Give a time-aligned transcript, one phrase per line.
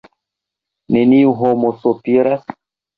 [0.97, 2.55] neniu homo sopiras?